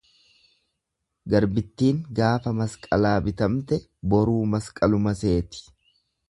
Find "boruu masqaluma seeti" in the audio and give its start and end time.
4.15-5.63